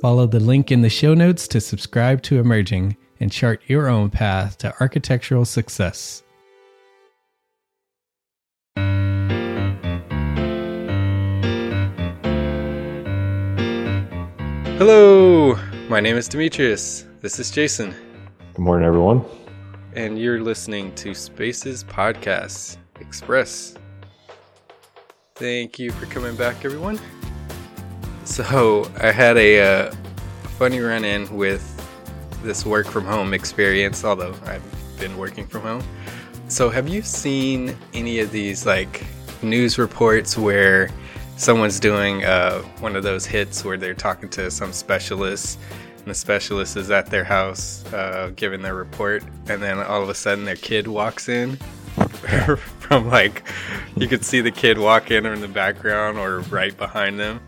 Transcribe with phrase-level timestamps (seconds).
[0.00, 4.10] Follow the link in the show notes to subscribe to Emerging and chart your own
[4.10, 6.22] path to architectural success.
[14.78, 15.56] Hello,
[15.88, 17.04] my name is Demetrius.
[17.20, 17.94] This is Jason,
[18.54, 19.24] Good morning, everyone.
[19.94, 23.74] and you're listening to Spaces Podcasts Express.
[25.34, 26.98] Thank you for coming back, everyone.
[28.28, 29.94] So, I had a uh,
[30.58, 31.64] funny run in with
[32.42, 34.62] this work from home experience, although I've
[35.00, 35.82] been working from home.
[36.46, 39.02] So, have you seen any of these like
[39.42, 40.90] news reports where
[41.38, 45.58] someone's doing uh, one of those hits where they're talking to some specialist
[45.96, 50.10] and the specialist is at their house uh, giving their report, and then all of
[50.10, 51.56] a sudden their kid walks in
[52.78, 53.42] from like
[53.96, 57.40] you could see the kid walk in or in the background or right behind them.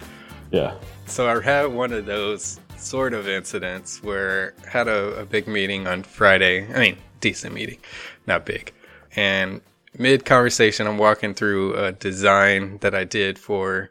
[0.50, 0.74] Yeah.
[1.06, 5.46] So I had one of those sort of incidents where I had a, a big
[5.46, 6.66] meeting on Friday.
[6.74, 7.78] I mean, decent meeting,
[8.26, 8.72] not big.
[9.14, 9.60] And
[9.98, 13.90] mid conversation, I'm walking through a design that I did for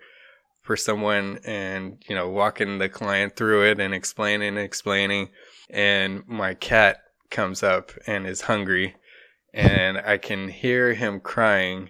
[0.61, 5.29] for someone, and you know, walking the client through it and explaining and explaining.
[5.69, 6.97] And my cat
[7.31, 8.95] comes up and is hungry,
[9.53, 11.89] and I can hear him crying.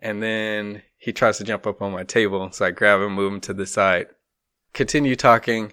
[0.00, 3.32] And then he tries to jump up on my table, so I grab him, move
[3.32, 4.08] him to the side
[4.76, 5.72] continue talking,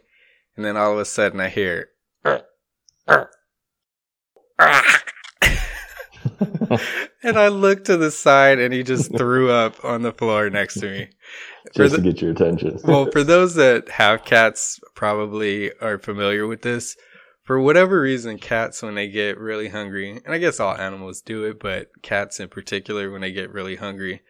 [0.55, 1.89] and then all of a sudden I hear.
[2.25, 2.41] and
[7.37, 10.89] I look to the side, and he just threw up on the floor next to
[10.89, 11.09] me.
[11.75, 12.79] Just the- to get your attention.
[12.85, 16.95] well, for those that have cats, probably are familiar with this.
[17.43, 21.43] For whatever reason, cats, when they get really hungry, and I guess all animals do
[21.43, 24.21] it, but cats in particular, when they get really hungry,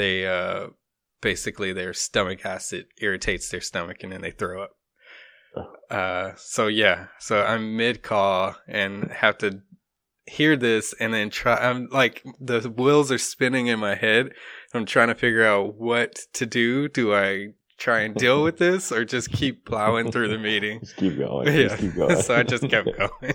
[0.00, 0.68] they uh,
[1.20, 4.70] basically their stomach acid irritates their stomach and then they throw up.
[5.90, 9.60] Uh, so yeah, so I'm mid call and have to
[10.26, 11.56] hear this and then try.
[11.56, 14.32] I'm like the wheels are spinning in my head.
[14.72, 16.88] I'm trying to figure out what to do.
[16.88, 20.80] Do I try and deal with this or just keep plowing through the meeting?
[20.80, 21.48] Just keep going.
[21.48, 21.68] Yeah.
[21.68, 22.22] Just keep going.
[22.22, 23.34] so I just kept going.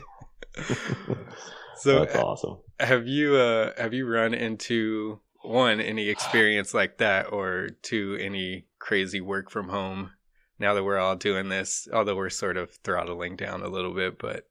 [1.78, 2.58] so That's awesome.
[2.80, 8.66] have you uh have you run into one any experience like that or two any
[8.80, 10.12] crazy work from home
[10.60, 14.18] now that we're all doing this although we're sort of throttling down a little bit
[14.20, 14.48] but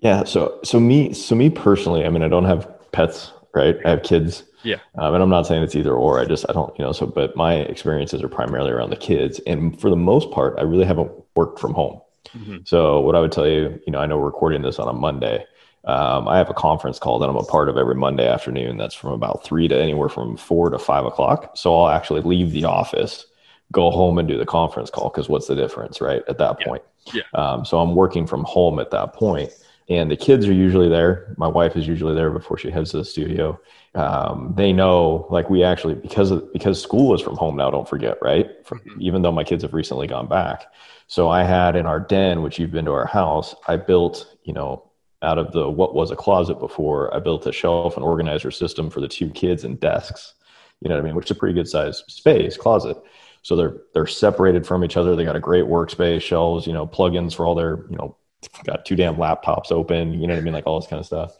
[0.00, 0.24] Yeah.
[0.24, 3.76] So so me so me personally, I mean, I don't have pets, right?
[3.84, 4.44] I have kids.
[4.62, 4.78] Yeah.
[4.98, 6.20] Um, and I'm not saying it's either or.
[6.20, 6.92] I just I don't you know.
[6.92, 10.62] So but my experiences are primarily around the kids, and for the most part, I
[10.62, 12.00] really haven't worked from home.
[12.36, 12.66] Mhm.
[12.66, 14.92] So what I would tell you, you know, I know we're recording this on a
[14.92, 15.44] Monday.
[15.84, 18.76] Um, I have a conference call that I'm a part of every Monday afternoon.
[18.76, 21.52] That's from about three to anywhere from four to five o'clock.
[21.56, 23.26] So I'll actually leave the office,
[23.72, 26.22] go home and do the conference call because what's the difference, right?
[26.28, 26.66] At that Yeah.
[26.66, 26.82] point.
[27.14, 27.22] Yeah.
[27.34, 29.50] Um, so I'm working from home at that point,
[29.88, 31.34] and the kids are usually there.
[31.38, 33.58] My wife is usually there before she heads to the studio.
[33.94, 37.70] Um, they know, like we actually because of, because school is from home now.
[37.70, 38.48] Don't forget, right?
[38.66, 39.00] From, Mhm.
[39.00, 40.66] Even though my kids have recently gone back,
[41.06, 44.52] so I had in our den, which you've been to our house, I built, you
[44.52, 44.82] know,
[45.22, 48.90] out of the what was a closet before, I built a shelf and organizer system
[48.90, 50.34] for the two kids and desks.
[50.80, 51.14] You know what I mean?
[51.14, 52.96] Which is a pretty good size space closet.
[53.42, 55.14] So they're they're separated from each other.
[55.14, 58.16] They got a great workspace, shelves, you know, plugins for all their, you know,
[58.64, 60.14] got two damn laptops open.
[60.14, 60.54] You know what I mean?
[60.54, 61.36] Like all this kind of stuff.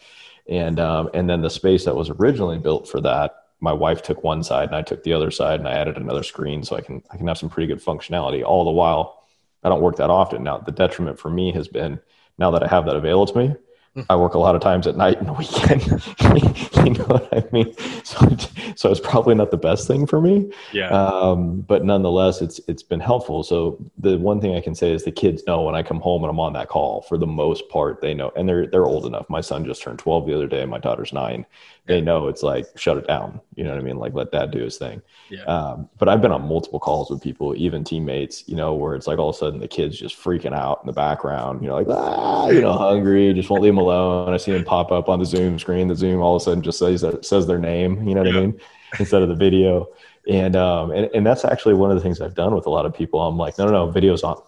[0.49, 4.23] And um, and then the space that was originally built for that, my wife took
[4.25, 6.81] one side and I took the other side, and I added another screen so I
[6.81, 8.45] can I can have some pretty good functionality.
[8.45, 9.25] All the while,
[9.63, 10.43] I don't work that often.
[10.43, 12.01] Now the detriment for me has been
[12.39, 13.55] now that I have that available to me,
[14.09, 15.83] I work a lot of times at night and the weekend.
[16.87, 17.75] you know what I mean?
[18.05, 18.19] So,
[18.77, 20.53] so it's probably not the best thing for me.
[20.73, 20.89] Yeah.
[20.91, 23.43] Um, but nonetheless, it's it's been helpful.
[23.43, 26.23] So the one thing I can say is the kids know when I come home
[26.23, 27.03] and I'm on that call.
[27.03, 29.29] For the most part, they know, and they're they're old enough.
[29.29, 30.65] My son just turned 12 the other day.
[30.67, 31.45] My daughter's nine.
[31.91, 33.41] They know it's like shut it down.
[33.55, 33.97] You know what I mean?
[33.97, 35.03] Like let that do his thing.
[35.29, 35.43] Yeah.
[35.45, 39.07] Um, but I've been on multiple calls with people, even teammates, you know, where it's
[39.07, 41.77] like all of a sudden the kids just freaking out in the background, you know,
[41.77, 44.33] like, ah, you know, hungry, just won't leave them alone.
[44.33, 45.89] I see them pop up on the Zoom screen.
[45.89, 48.41] The Zoom all of a sudden just says says their name, you know what I
[48.41, 48.61] mean?
[48.99, 49.89] Instead of the video.
[50.29, 52.87] And, um, and, and that's actually one of the things I've done with a lot
[52.87, 53.21] of people.
[53.21, 54.41] I'm like, no, no, no, video's on.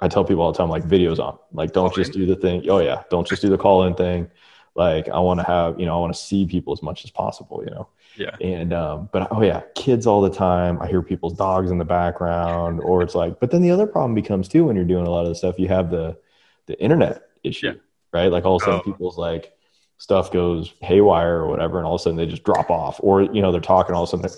[0.00, 1.38] I tell people all the time, like, video's on.
[1.52, 2.68] Like, don't Oh, just do the thing.
[2.68, 3.02] Oh, yeah.
[3.10, 4.28] Don't just do the call in thing.
[4.74, 7.10] Like, I want to have, you know, I want to see people as much as
[7.10, 7.88] possible, you know?
[8.16, 8.36] Yeah.
[8.40, 10.80] And um, but oh yeah, kids all the time.
[10.82, 13.40] I hear people's dogs in the background, or it's like.
[13.40, 15.58] But then the other problem becomes too when you're doing a lot of the stuff.
[15.58, 16.18] You have the
[16.66, 17.72] the internet issue, Yeah.
[18.12, 18.30] right?
[18.30, 18.84] Like all of a sudden, Oh.
[18.84, 19.52] people's like
[19.98, 23.22] stuff goes haywire or whatever, and all of a sudden they just drop off, or
[23.22, 24.30] you know they're talking, all of a sudden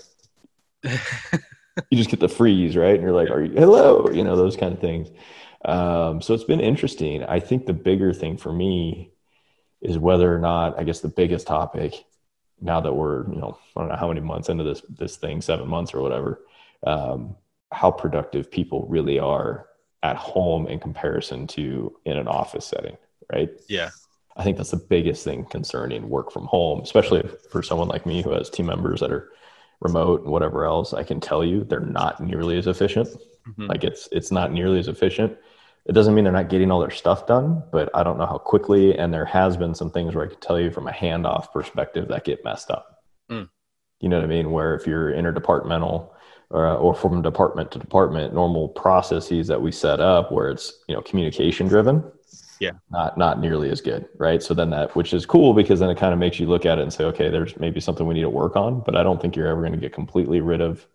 [1.89, 2.93] you just get the freeze, right?
[2.95, 5.09] And you're like, "Are you hello?" You know those kind of things.
[5.65, 7.23] Um, so it's been interesting.
[7.23, 9.11] I think the bigger thing for me
[9.81, 12.05] is whether or not, I guess, the biggest topic
[12.61, 15.41] now that we're, you know, I don't know how many months into this this thing,
[15.41, 16.41] seven months or whatever,
[16.85, 17.35] um,
[17.71, 19.67] how productive people really are
[20.03, 22.97] at home in comparison to in an office setting,
[23.31, 23.49] right?
[23.67, 23.89] yeah.
[24.37, 28.21] I think that's the biggest thing concerning work from home, especially for someone like me
[28.21, 29.31] who has team members that are
[29.79, 30.93] remote and whatever else.
[30.93, 33.07] I can tell you they're not nearly as efficient.
[33.47, 33.69] Mhm.
[33.69, 35.37] Like it's it's not nearly as efficient.
[35.85, 38.39] It doesn't mean they're not getting all their stuff done, but I don't know how
[38.39, 38.97] quickly.
[38.97, 42.07] And there has been some things where I can tell you from a handoff perspective
[42.07, 43.03] that get messed up.
[43.29, 43.49] Mm.
[43.99, 44.51] You know what I mean?
[44.51, 46.09] Where if you're interdepartmental
[46.49, 50.95] or, or from department to department, normal processes that we set up where it's you
[50.95, 52.03] know communication driven,
[52.59, 52.71] Yeah.
[52.89, 54.41] not not nearly as good, right?
[54.41, 56.79] So then that which is cool because then it kind of makes you look at
[56.79, 59.21] it and say, okay, there's maybe something we need to work on, but I don't
[59.21, 60.85] think you're ever going to get completely rid of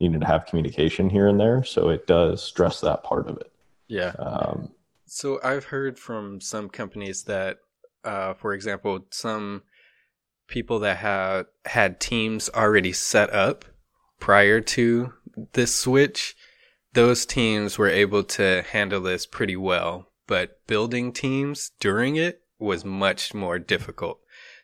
[0.00, 1.62] needing to have communication here and there.
[1.62, 3.51] So it does stress that part of it.
[3.92, 4.14] Yeah.
[4.18, 4.72] Um,
[5.04, 7.58] So I've heard from some companies that,
[8.02, 9.64] uh, for example, some
[10.48, 13.66] people that have had teams already set up
[14.18, 15.12] prior to
[15.52, 16.34] this switch,
[16.94, 20.08] those teams were able to handle this pretty well.
[20.26, 24.20] But building teams during it was much more difficult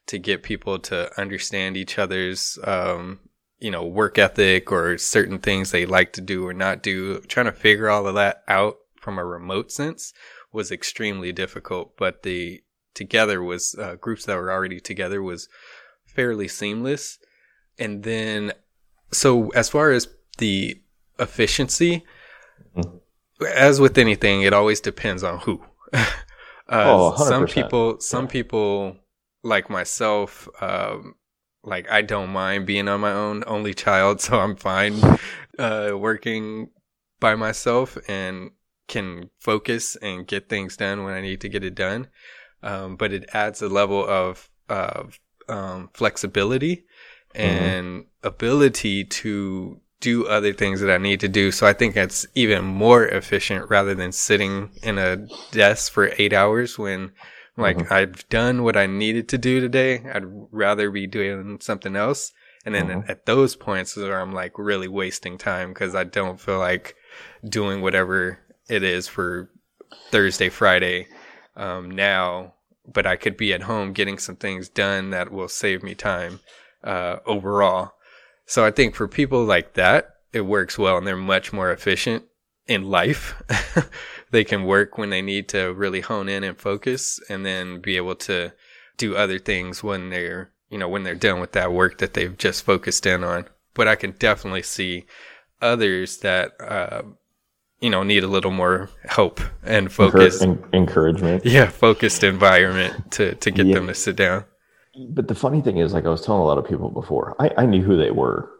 [0.06, 3.20] to get people to understand each other's, um,
[3.58, 7.20] you know, work ethic or certain things they like to do or not do.
[7.28, 8.78] Trying to figure all of that out
[9.08, 10.12] from a remote sense
[10.52, 12.60] was extremely difficult, but the
[12.92, 15.48] together was uh, groups that were already together was
[16.04, 17.18] fairly seamless.
[17.78, 18.52] And then,
[19.10, 20.82] so as far as the
[21.18, 22.04] efficiency,
[22.76, 23.00] Mhm.
[23.46, 25.64] as with anything, it always depends on who.
[25.94, 26.04] uh,
[26.68, 27.54] Oh, some 100%.
[27.54, 28.30] people, some Yeah.
[28.30, 28.96] people
[29.42, 31.14] like myself, um,
[31.64, 35.00] like I don't mind being on my own, only child, so I'm fine
[35.58, 36.72] uh, working
[37.20, 38.50] by myself and
[38.88, 42.08] can focus and get things done when I need to get it done.
[42.62, 45.18] Um, but it adds a level of of
[45.48, 46.84] um, flexibility
[47.34, 51.50] and ability to do other things that I need to do.
[51.50, 56.32] So I think that's even more efficient rather than sitting in a desk for eight
[56.32, 57.12] hours when
[57.56, 60.02] like I've done what I needed to do today.
[60.12, 62.32] I'd rather be doing something else.
[62.64, 63.10] And then Mhm.
[63.10, 66.94] at those points is where I'm like really wasting time because I don't feel like
[67.48, 69.50] doing whatever it is for
[70.10, 71.08] Thursday, Friday
[71.56, 72.54] um, now,
[72.86, 76.40] but I could be at home getting some things done that will save me time
[76.84, 77.92] uh, overall.
[78.46, 82.24] So I think for people like that, it works well and they're much more efficient
[82.66, 83.40] in life.
[84.30, 87.96] they can work when they need to really hone in and focus and then be
[87.96, 88.52] able to
[88.96, 92.36] do other things when they're, you know, when they're done with that work that they've
[92.36, 93.46] just focused in on.
[93.74, 95.06] But I can definitely see
[95.60, 97.02] others that, uh,
[97.80, 100.42] you know need a little more help and Encour- focus.
[100.42, 101.44] en- encouragement.
[101.44, 103.74] yeah, focused environment to to get Yeah.
[103.74, 104.44] them to sit down.
[105.10, 107.50] But the funny thing is, like I was telling a lot of people before, I,
[107.56, 108.50] I knew who they were.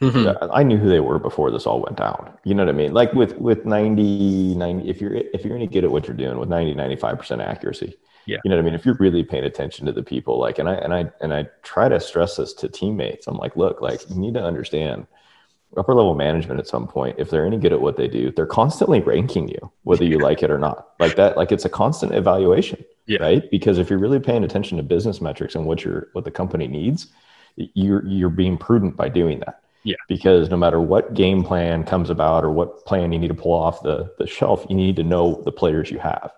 [0.00, 0.48] Mhm.
[0.52, 2.30] I knew who they were before this all went down.
[2.44, 2.94] You know what I mean?
[2.94, 6.38] Like with with 90, 90 if you're if you're any good at what you're doing
[6.38, 7.96] with 90 95% accuracy.
[8.24, 8.38] Yeah.
[8.44, 8.74] You know what I mean?
[8.74, 11.48] If you're really paying attention to the people like and I and I and I
[11.62, 13.26] try to stress this to teammates.
[13.26, 15.06] I'm like, look, like you need to understand
[15.76, 18.46] upper level management at some point if they're any good at what they do, they're
[18.46, 20.88] constantly ranking you whether you like it or not.
[20.98, 23.22] Like that like it's a constant evaluation, Yeah.
[23.22, 23.50] right?
[23.50, 26.66] Because if you're really paying attention to business metrics and what your what the company
[26.66, 27.08] needs,
[27.56, 32.10] you're you're being prudent by doing that yeah because no matter what game plan comes
[32.10, 35.02] about or what plan you need to pull off the, the shelf, you need to
[35.02, 36.30] know the players you have.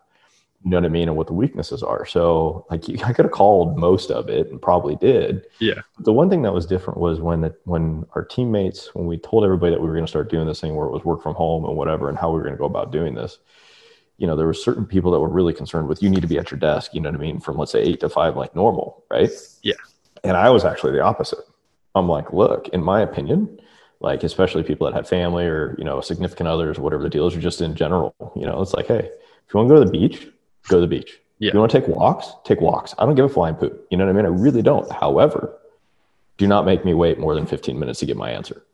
[0.65, 1.09] You know what I mean?
[1.09, 2.07] And what the weaknesses are.
[2.07, 5.47] So like you, I could have called most of it and probably did.
[5.59, 5.81] Yeah.
[5.99, 9.45] The one thing that was different was when the, when our teammates, when we told
[9.45, 11.35] everybody that we were going to start doing this thing where it was work from
[11.35, 13.39] home and whatever, and how we were going to go about doing this,
[14.19, 16.39] you know, there were certain people that were really concerned with you need to be
[16.39, 17.41] at your desk, you know what I mean?
[17.41, 19.31] From let's say eight to five, like normal, right?
[19.63, 19.75] Yeah.
[20.23, 21.45] And I was actually the opposite.
[21.95, 23.59] I'm like, look, in my opinion,
[24.01, 27.37] like especially people that had family or you know significant others, whatever the deal is,
[27.37, 29.87] or just in general, you know, it's like, hey, if you want to go to
[29.87, 30.29] the beach,
[30.69, 31.19] go to the beach.
[31.39, 31.53] Yeah.
[31.53, 32.95] You want to take walks, take walks.
[32.99, 33.87] I don't give a flying poop.
[33.91, 34.27] You know what I mean?
[34.27, 34.91] I really don't.
[34.93, 35.59] However,
[36.39, 38.65] do not make me wait more than 15 minutes to get my answer.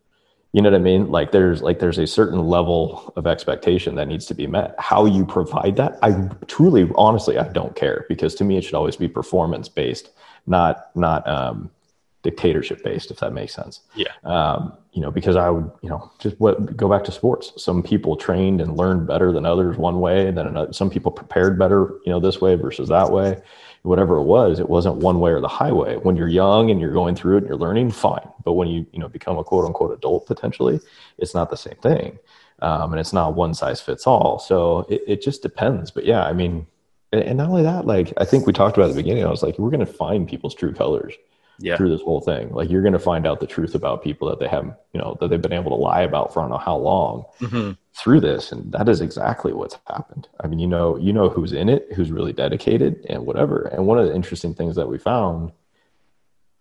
[0.53, 1.11] You know what I mean?
[1.11, 4.75] Like there's like there's a certain level of expectation that needs to be met.
[4.79, 8.75] How you provide that, I truly, honestly, I don't care because to me it should
[8.75, 10.11] always be performance based,
[10.47, 11.71] not not um,
[12.23, 13.81] dictatorship based, if that makes sense.
[13.95, 14.13] Yeah.
[14.25, 17.53] Um, you know, because I would, you know, just what go back to sports.
[17.57, 21.13] Some people trained and learned better than others one way, and then another, some people
[21.13, 23.41] prepared better, you know, this way versus that way.
[23.83, 25.97] Whatever it was, it wasn't one way or the highway.
[25.97, 28.29] When you're young and you're going through it and you're learning, fine.
[28.45, 30.81] But when you, you know, become a quote unquote adult potentially,
[31.17, 32.19] it's not the same thing.
[32.61, 34.41] Um, and it's not one size fits all.
[34.41, 35.93] So it, it just depends.
[35.93, 36.67] But yeah, I mean,
[37.13, 39.31] and, and not only that, like I think we talked about at the beginning, I
[39.31, 41.15] was like, we're going to find people's true colors
[41.61, 41.77] Yeah.
[41.77, 42.51] through this whole thing.
[42.53, 45.17] Like you're going to find out the truth about people that they haven't, you know,
[45.21, 47.77] that they've been able to lie about for I don't know how long Mhm.
[47.95, 48.53] through this.
[48.53, 50.29] And that is exactly what's happened.
[50.41, 53.63] I mean, you know, you know who's in it, who's really dedicated and whatever.
[53.73, 55.51] And one of the interesting things that we found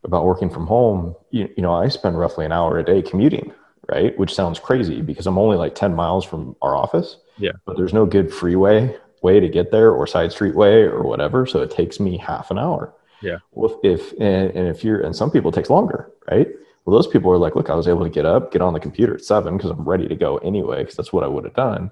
[0.04, 3.51] about working from home, you, you know, I spend roughly an hour a day commuting,
[3.92, 4.18] right?
[4.18, 7.18] Which sounds crazy because I'm only like 10 miles from our office.
[7.38, 7.51] Yeah.
[7.66, 11.46] But there's no good freeway way to get there or side street way or whatever.
[11.46, 12.94] So it takes me half an hour.
[13.22, 13.38] Yeah.
[13.52, 16.48] Well, if, if and, and if you're and some people it takes longer, right?
[16.86, 18.80] Well, those people are like, look, I was able to get up, get on the
[18.80, 21.54] computer at seven because I'm ready to go anyway, because that's what I would have
[21.54, 21.92] done.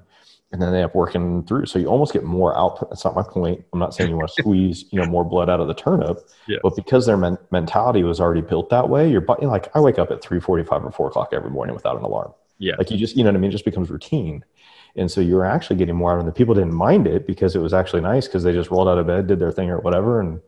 [0.51, 1.65] And then they end up working through.
[1.65, 2.91] So you almost get more output.
[2.91, 3.65] That's not my point.
[3.73, 6.19] I'm not saying you want to squeeze, you know, more blood out of the turnip.
[6.47, 6.59] Yeah.
[6.63, 9.99] But because their men- mentality was already built that way, your body, like I wake
[9.99, 12.31] up at 3:45 or 4 o'clock every morning without an alarm.
[12.59, 12.75] Yeah.
[12.77, 13.49] Like you just, you know what I mean?
[13.49, 14.45] It just becomes routine.
[14.95, 16.27] And so you were actually getting more out of them.
[16.27, 18.97] The people didn't mind it because it was actually nice because they just rolled out
[18.97, 20.39] of bed, did their thing or whatever, and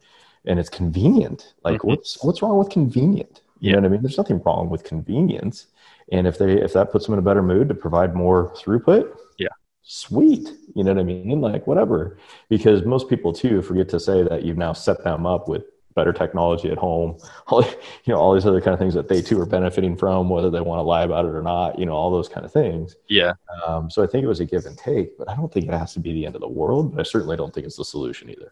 [0.47, 1.53] and it's convenient.
[1.63, 1.89] Like Mhm.
[1.89, 3.41] what's what's wrong with convenient?
[3.59, 4.01] You know what I mean?
[4.01, 5.67] There's nothing wrong with convenience.
[6.11, 9.05] And if they if that puts them in a better mood to provide more throughput,
[9.37, 9.47] Yeah.
[9.83, 10.49] sweet.
[10.75, 11.41] You know what I mean?
[11.41, 12.17] Like whatever.
[12.49, 15.63] Because most people too forget to say that you've now set them up with
[15.95, 19.19] better technology at home, all you know, all these other kind of things that they
[19.21, 21.93] too are benefiting from, whether they want to lie about it or not, you know,
[21.93, 22.95] all those kind of things.
[23.09, 23.33] Yeah.
[23.65, 25.73] Um, so I think it was a give and take, but I don't think it
[25.73, 26.91] has to be the end of the world.
[26.93, 28.51] But I certainly don't think it's the solution either.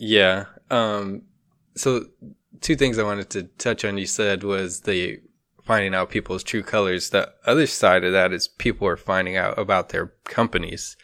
[0.00, 0.46] Yeah.
[0.70, 1.24] Um,
[1.76, 2.06] so
[2.62, 5.20] two things I wanted to touch on you said was the
[5.62, 7.10] finding out people's true colors.
[7.10, 10.96] The other side of that is people are finding out about their companies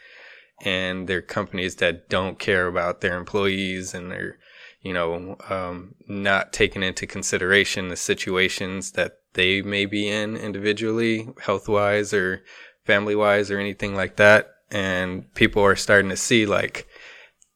[0.64, 4.38] and their companies that don't care about their employees and they're,
[4.80, 11.28] you know, um, not taking into consideration the situations that they may be in individually,
[11.42, 12.42] health wise or
[12.86, 14.52] family wise or anything like that.
[14.70, 16.88] And people are starting to see like,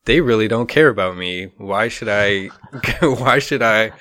[0.04, 1.52] they really don't care about me.
[1.56, 2.48] Why should I,
[3.00, 3.92] why should I,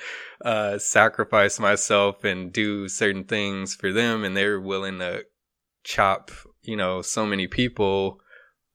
[0.44, 4.24] uh, sacrifice myself and do certain things for them?
[4.24, 5.24] And they're willing to
[5.84, 6.30] chop,
[6.62, 8.20] you know, so many people,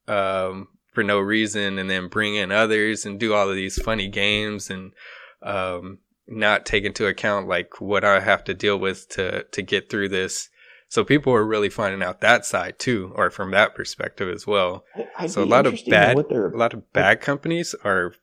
[0.07, 4.07] um, for no reason and then bring in others and do all of these funny
[4.07, 4.93] games and,
[5.41, 9.89] um, not take into account like what I have to deal with to, to get
[9.89, 10.49] through this.
[10.95, 14.85] So people are really finding out that side too, or from that perspective as well
[15.27, 18.13] so a lot of bad a lot of bad companies are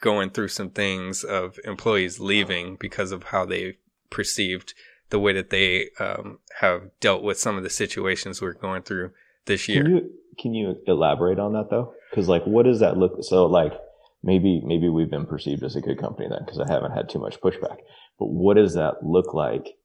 [0.00, 3.76] going through some things of employees leaving because of how they
[4.08, 4.72] perceived
[5.10, 9.10] the way that they um, have dealt with some of the situations we're going through
[9.44, 9.82] this year.
[9.82, 11.92] Can you can you elaborate on that though?
[12.08, 13.18] Because like, what does that look?
[13.20, 13.74] So like,
[14.22, 17.18] maybe maybe we've been perceived as a good company then because I haven't had too
[17.18, 17.76] much pushback.
[18.18, 19.76] But what does that look like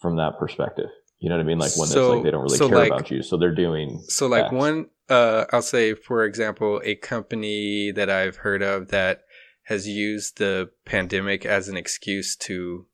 [0.00, 0.88] from that perspective?
[1.24, 1.58] You know what I mean?
[1.58, 3.54] Like when So- it's like they don't really so care like- about you, so they're
[3.54, 4.02] doing.
[4.08, 9.24] So like one uh I'll say for example a company that I've heard of that
[9.62, 12.84] has used the pandemic as an excuse to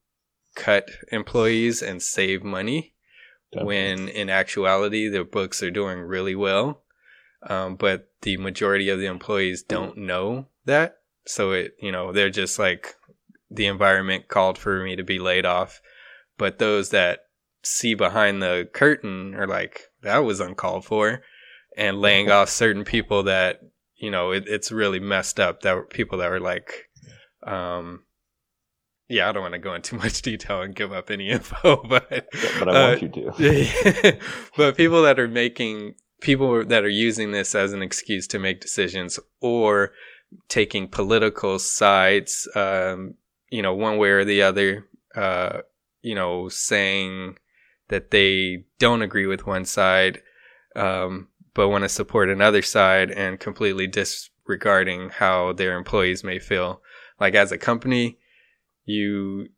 [0.55, 2.95] cut employees and save money
[3.53, 6.85] when in actuality their books are doing really well.
[7.43, 10.99] Um, but the majority of the employees don't know that.
[11.27, 12.95] So it, you know, they're just like
[13.51, 15.81] the environment called for me to be laid off.
[16.39, 17.27] But those that
[17.63, 21.23] see behind the curtain are like, that was uncalled for
[21.77, 23.61] and laying off certain people that,
[23.97, 26.89] you know, it, it's really messed up that were people that were like,
[27.47, 28.05] um,
[29.09, 31.83] yeah, I don't want to go into too much detail and give up any info,
[31.89, 32.09] but
[32.59, 34.19] but I uh, want you to.
[34.57, 38.61] but people that are making people that are using this as an excuse to make
[38.61, 39.93] decisions or
[40.49, 43.15] taking political sides, um,
[43.51, 44.87] you know, one way or the other,
[45.17, 45.61] uh,
[46.03, 47.37] you know, saying
[47.91, 50.23] that they don't agree with one side,
[50.75, 56.81] um, but want to support another side and completely disregarding how their employees may feel.
[57.21, 58.19] Like as a company,
[58.87, 59.49] you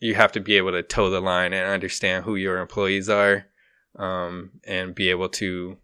[0.00, 3.46] you have to be able to toe the line and understand who your employees are
[3.98, 5.76] um, and be able to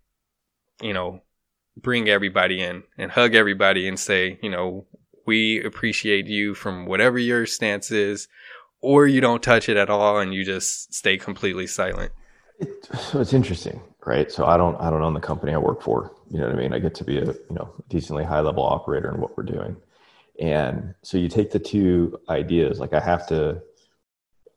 [0.83, 1.23] you know
[1.76, 4.87] bring everybody in and hug everybody and say you know
[5.26, 8.28] we appreciate you from whatever your stance is
[8.81, 12.13] or you don't touch it at all and you just stay completely silent
[12.59, 14.31] It, so it's interesting, right?
[14.31, 16.13] So I don't I don't own the company I work for.
[16.31, 16.73] You know what I mean?
[16.73, 19.77] I get to be a you know decently high level operator in what we're doing.
[20.41, 23.63] And so you take the two ideas, like I have to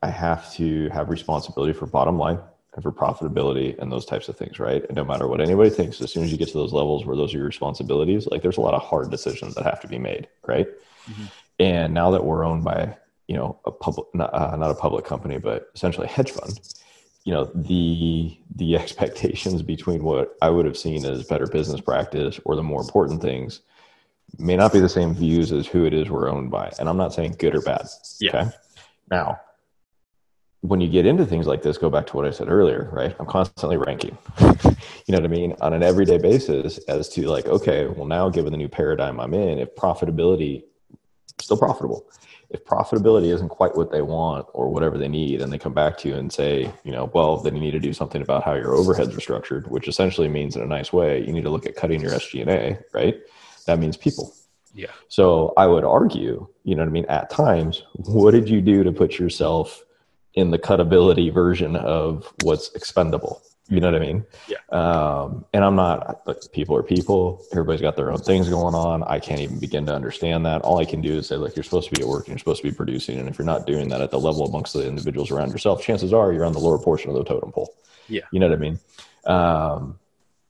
[0.01, 2.39] I have to have responsibility for bottom line
[2.73, 4.83] and for profitability and those types of things, right?
[4.85, 7.15] And no matter what anybody thinks, as soon as you get to those levels where
[7.15, 9.99] those are your responsibilities, like there's a lot of hard decisions that have to be
[9.99, 10.67] made, right?
[11.09, 11.23] Mm-hmm.
[11.59, 12.97] And now that we're owned by,
[13.33, 16.59] you know, a public, not, uh, not a public company, but essentially a hedge fund,
[17.23, 22.39] you know, the the expectations between what I would have seen as better business practice
[22.45, 23.61] or the more important things
[24.37, 26.71] may not be the same views as who it is we're owned by.
[26.77, 27.87] And I'm not saying good or bad.
[28.19, 28.29] Yeah.
[28.35, 28.49] Okay.
[29.09, 29.39] Now,
[30.61, 33.15] when you get into things like this, go back to what I said earlier, right?
[33.19, 37.47] I'm constantly ranking, you know what I mean, on an everyday basis as to like,
[37.47, 40.63] okay, well, now given the new paradigm I'm in, if profitability
[41.39, 42.05] still profitable,
[42.53, 45.97] if profitability isn't quite what they want or whatever they need, and they come back
[45.97, 48.53] to you and say, you know, well, then you need to do something about how
[48.53, 51.65] your overheads are structured, which essentially means in a nice way, you need to look
[51.65, 53.15] at cutting your SG&A, right?
[53.65, 54.33] That means people.
[54.73, 58.61] yeah So I would argue, you know what I mean, at times, what did you
[58.61, 59.83] do to put yourself
[60.35, 63.41] in the cutability version of what's expendable?
[63.73, 64.25] You know what I mean?
[64.47, 64.57] Yeah.
[64.69, 67.43] Um, and I'm not, look, people are people.
[67.51, 69.01] Everybody's got their own things going on.
[69.05, 70.61] I can't even begin to understand that.
[70.61, 72.37] All I can do is say, like, you're supposed to be at work and you're
[72.37, 73.17] supposed to be producing.
[73.17, 76.13] And if you're not doing that at the level amongst the individuals around yourself, chances
[76.13, 77.73] are you're on the lower portion of the totem pole.
[78.07, 78.21] Yeah.
[78.31, 78.79] You know what I mean?
[79.25, 79.99] Um,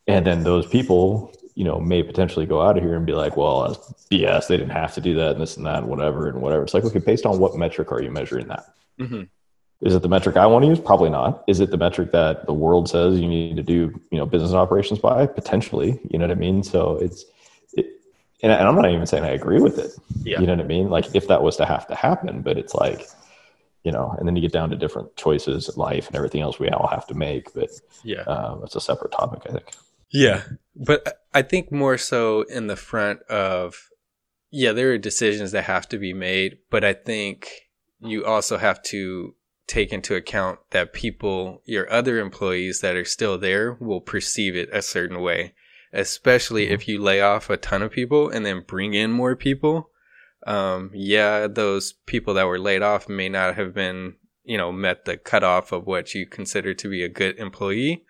[0.05, 3.38] and then those people, you know, may potentially go out of here and be like,
[3.38, 3.77] well, that's
[4.12, 4.47] BS.
[4.47, 6.63] They didn't have to do that and this and that and whatever and whatever.
[6.63, 8.65] It's like, okay, based on what metric are you measuring that?
[8.99, 9.23] hmm
[9.86, 10.80] Is it the metric I want to use?
[10.80, 11.43] Probably not.
[11.48, 14.54] Is it the metric that the world says you need to do, you know, business
[14.54, 15.26] operations by?
[15.28, 16.00] Potentially.
[16.10, 16.63] You know what I mean?
[16.63, 17.26] So it's,
[17.74, 17.88] it,
[18.41, 19.91] and, and I'm not even saying I agree with it.
[20.24, 20.39] Yeah.
[20.39, 20.89] You know what I mean?
[20.89, 23.08] Like if that was to have to happen, but it's like,
[23.84, 26.60] you know, and then you get down to different choices in life and everything else
[26.60, 27.54] we all have to make.
[27.54, 27.69] But
[28.06, 29.74] yeah um, that's a separate topic, I think.
[30.13, 30.43] Yeah,
[30.76, 33.89] but I think more so in the front of,
[34.52, 37.50] yeah, there are decisions that have to be made, but I think
[38.00, 39.36] you also have to
[39.67, 44.69] take into account that people, your other employees that are still there, will perceive it
[44.71, 45.54] a certain way,
[45.91, 49.89] especially if you lay off a ton of people and then bring in more people.
[50.45, 55.06] Um, yeah, those people that were laid off may not have been, you know, met
[55.06, 58.04] the cutoff of what you consider to be a good employee.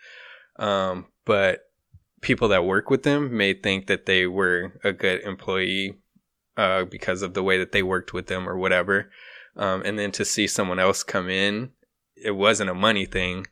[0.58, 1.62] Um, but
[2.22, 6.00] people that work with them may think that they were a good employee
[6.58, 9.12] uh, because of the way that they worked with them or whatever.
[9.56, 11.70] Um, and then to see someone else come in,
[12.16, 13.46] it wasn't a money thing.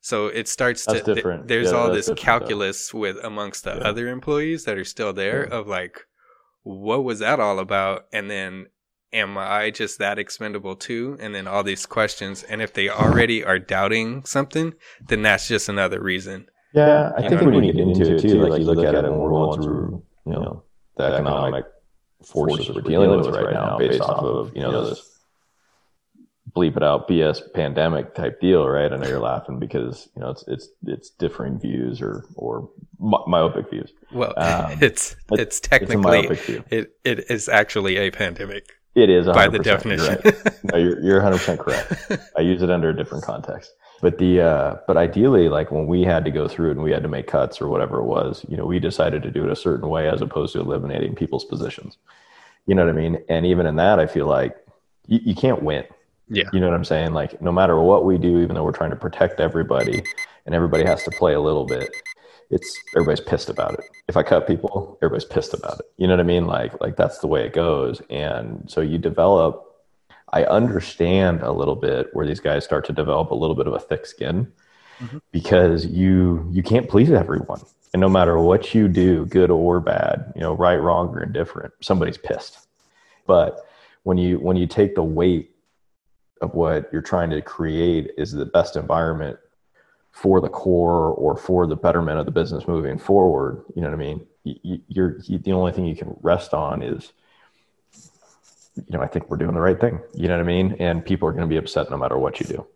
[0.00, 2.24] So it starts That's to th- there's Yeah, all this different, though.
[2.24, 3.88] calculus with amongst the Yeah.
[3.88, 5.56] other employees that are still there Yeah.
[5.58, 6.00] of like,
[6.62, 8.06] what was that all about?
[8.12, 8.66] And then
[9.12, 11.16] am I just that expendable too?
[11.20, 12.42] And then all these questions.
[12.42, 14.74] And if they already are doubting something,
[15.08, 16.48] then that's just another reason.
[16.74, 18.84] Yeah, I You think know when what you get into it too, like you look
[18.84, 20.64] at it when we're going through, you know,
[20.96, 21.64] the economic
[22.24, 25.13] forces we're dealing with right now, based off of you know this
[26.56, 28.92] bleep it out BS pandemic type deal, right?
[28.92, 32.68] I know you're laughing because you know it's it's it's differing views or or
[33.00, 33.92] myopic views.
[34.12, 36.64] Well, Um, it's it's It's technically view.
[36.70, 38.68] it it is actually a pandemic.
[38.94, 40.20] It is by the 100%, you're definition.
[40.24, 40.64] right.
[40.72, 41.92] No, you're you're 100 percent correct.
[42.36, 43.72] I use it under a different context.
[44.00, 46.92] But the uh, but ideally, like when we had to go through it and we
[46.92, 49.50] had to make cuts or whatever it was, you know, we decided to do it
[49.50, 51.96] a certain way as opposed to eliminating people's positions.
[52.66, 53.18] You know what I mean?
[53.28, 54.56] And even in that, I feel like
[55.06, 55.84] you, you can't win.
[56.28, 56.44] Yeah.
[56.52, 57.12] You know what I'm saying?
[57.12, 60.02] Like no matter what we do, even though we're trying to protect everybody
[60.46, 61.90] and everybody has to play a little bit,
[62.50, 63.80] it's everybody's pissed about it.
[64.08, 65.86] If I cut people, everybody's pissed about it.
[65.96, 66.46] You know what I mean?
[66.46, 68.00] Like like that's the way it goes.
[68.10, 69.62] And so you develop
[70.32, 73.74] I understand a little bit where these guys start to develop a little bit of
[73.74, 74.50] a thick skin
[75.00, 75.20] Mhm.
[75.32, 77.60] because you you can't please everyone.
[77.92, 81.72] And no matter what you do, good or bad, you know, right, wrong, or indifferent,
[81.80, 82.66] somebody's pissed.
[83.26, 83.60] But
[84.02, 85.53] when you when you take the weight
[86.40, 89.38] of what you're trying to create is the best environment
[90.12, 93.94] for the core or for the betterment of the business moving forward, you know what
[93.94, 94.26] I mean?
[94.44, 97.12] You, you- you're you, the only thing you can rest on is,
[98.76, 100.00] you know, I think we're doing the right thing.
[100.14, 100.76] You know what I mean?
[100.78, 102.66] And people are going to be upset no matter what you do.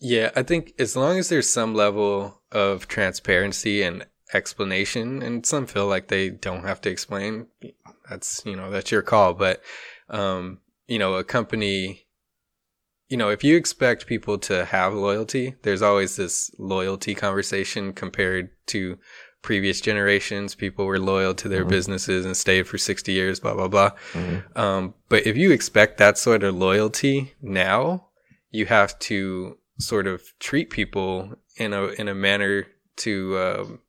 [0.00, 5.66] Yeah, I think as long as there's some level of transparency and explanation, and some
[5.66, 7.46] feel like they don't have to explain,
[8.08, 9.34] that's you know that's your call.
[9.34, 9.62] But
[10.10, 12.03] um, you know, a company,
[13.08, 18.50] you know, if you expect people to have loyalty, there's always this loyalty conversation compared
[18.68, 18.98] to
[19.42, 20.54] previous generations.
[20.54, 21.68] People were loyal to their Mhm.
[21.68, 23.90] businesses and stayed for 60 years, blah blah blah.
[24.12, 24.56] Mhm.
[24.56, 28.08] Um, but if you expect that sort of loyalty now,
[28.50, 33.80] you have to sort of treat people in a in a manner to um,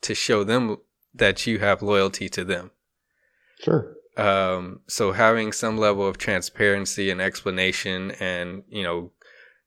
[0.00, 0.78] to show them
[1.14, 2.70] that you have loyalty to them.
[3.60, 3.95] Sure.
[4.16, 9.12] Um, so having some level of transparency and explanation, and you know,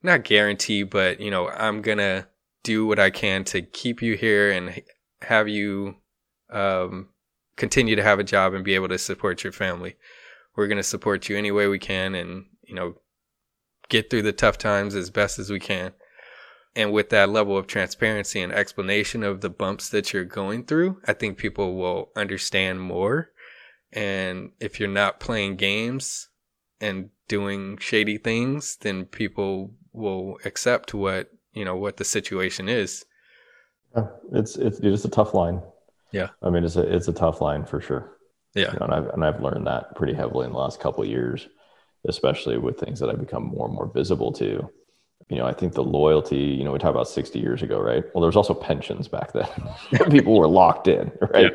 [0.01, 2.27] not guarantee, but you know, I'm gonna
[2.63, 4.81] do what I can to keep you here and
[5.21, 5.95] have you
[6.49, 7.09] um,
[7.55, 9.95] continue to have a job and be able to support your family.
[10.55, 12.95] We're gonna support you any way we can, and you know,
[13.87, 15.93] get through the tough times as best as we can.
[16.75, 21.01] And with that level of transparency and explanation of the bumps that you're going through,
[21.05, 23.31] I think people will understand more.
[23.91, 26.29] And if you're not playing games
[26.79, 33.05] and doing shady things, then people will accept what, you know, what the situation is.
[33.95, 35.61] Yeah, it's it's it's a tough line.
[36.11, 36.29] Yeah.
[36.41, 38.17] I mean, it's a it's a tough line for sure.
[38.55, 38.73] Yeah.
[38.73, 41.09] You know, and I've and I've learned that pretty heavily in the last couple of
[41.09, 41.47] years,
[42.07, 44.69] especially with things that I've become more and more visible to.
[45.29, 46.37] You know, I think the loyalty.
[46.37, 48.03] You know, we talk about sixty years ago, right?
[48.13, 49.47] Well, there was also pensions back then.
[50.09, 51.53] People were locked in, right?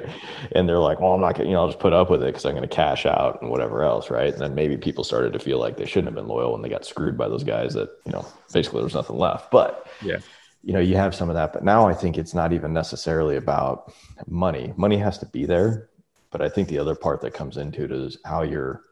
[0.53, 2.27] And they're like, "Well, I'm not gonna, you know, I'll just put up with it
[2.27, 5.33] because I'm going to cash out and whatever else, right?" And then maybe people started
[5.33, 7.75] to feel like they shouldn't have been loyal when they got screwed by those guys.
[7.75, 9.51] That you know, basically there was nothing left.
[9.51, 10.19] But Yeah.
[10.63, 11.53] you know, you have some of that.
[11.53, 13.93] But now I think it's not even necessarily about
[14.29, 14.73] money.
[14.77, 15.89] Money has to be there,
[16.31, 18.83] but I think the other part that comes into it is how you're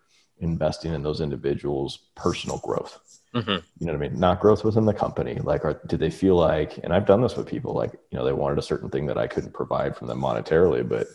[0.41, 2.99] investing in those individuals' personal growth.
[3.35, 3.51] Mm-hmm.
[3.51, 4.21] You know what I mean?
[4.21, 5.35] Not growth within the company.
[5.37, 8.25] Like, are, did they feel like, and I've done this with people, like, you know,
[8.25, 11.07] they wanted a certain thing that I couldn't provide from them monetarily, but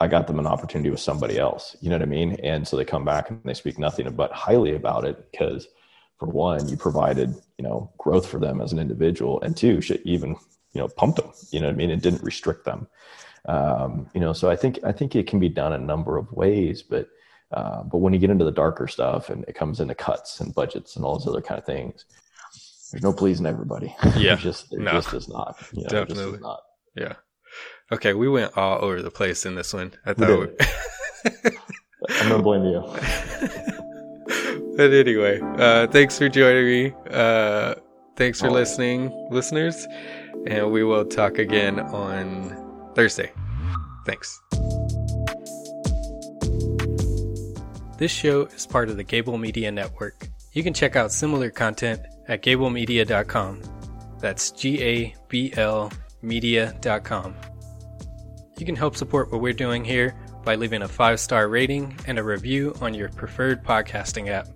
[0.00, 1.76] I got them an opportunity with somebody else.
[1.80, 2.32] You know what I mean?
[2.42, 5.68] And so they come back and they speak nothing but highly about it because,
[6.18, 10.02] for one, you provided, you know, growth for them as an individual, and two, shit,
[10.04, 10.30] even,
[10.72, 11.30] you know, pumped them.
[11.50, 11.90] You know what I mean?
[11.90, 12.88] It didn't restrict them.
[13.46, 16.30] Um, you know, so I think I think it can be done a number of
[16.32, 17.08] ways, but
[17.52, 20.54] uh, but when you get into the darker stuff and it comes into cuts and
[20.54, 22.04] budgets and all those other kind of things,
[22.92, 23.94] there's no pleasing everybody.
[24.16, 24.36] Yeah.
[24.36, 24.90] Just No.
[24.92, 25.56] just is not.
[25.72, 26.38] You know, just is Definitely.
[26.40, 26.60] not.
[26.96, 27.14] Yeah.
[27.92, 29.92] Okay, we went all over the place in this one.
[30.06, 30.58] I We thought.
[30.58, 31.54] did.
[32.20, 32.80] I'm gonna blame you.
[34.76, 36.94] but anyway, uh, thanks for joining me.
[37.10, 37.74] Uh,
[38.16, 38.52] thanks for Oh.
[38.52, 39.86] listening, listeners.
[40.46, 42.56] And we will talk again on
[42.94, 43.32] Thursday.
[44.06, 44.40] Thanks.
[48.00, 50.26] This show is part of the Gable Media Network.
[50.54, 53.60] You can check out similar content at gablemedia.com.
[54.18, 57.34] That's G A B L media.com.
[58.56, 62.18] You can help support what we're doing here by leaving a five star rating and
[62.18, 64.48] a review on your preferred podcasting app.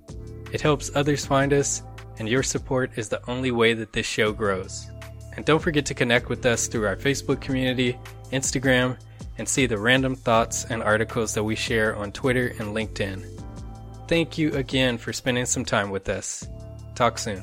[0.50, 1.82] It helps others find us,
[2.18, 4.90] and your support is the only way that this show grows.
[5.36, 7.98] And don't forget to connect with us through our Facebook community,
[8.32, 8.96] Instagram,
[9.36, 13.33] and see the random thoughts and articles that we share on Twitter and LinkedIn.
[14.06, 16.46] Thank you again for spending some time with us.
[16.94, 17.42] Talk soon.